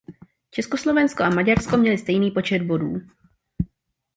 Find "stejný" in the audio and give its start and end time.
1.97-2.31